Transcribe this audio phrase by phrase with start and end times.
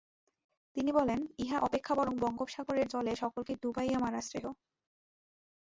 [0.75, 4.53] তিনি বলেন, ইহা অপেক্ষা বরং বঙ্গোপসাগরের জলে সকলকে ডুবাইয়া মারা শ্রেয়ঃ।